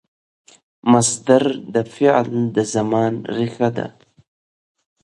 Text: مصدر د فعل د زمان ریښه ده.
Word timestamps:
مصدر 0.91 1.43
د 1.73 1.75
فعل 1.93 2.29
د 2.55 2.57
زمان 2.73 3.13
ریښه 3.35 3.69
ده. 3.77 3.87